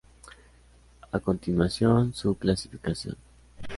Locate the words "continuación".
1.19-2.11